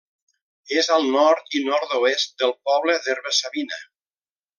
És 0.81 0.87
al 0.95 1.03
nord 1.15 1.53
i 1.59 1.61
nord-oest 1.65 2.33
del 2.43 2.55
poble 2.71 2.97
d'Herba-savina. 3.05 3.83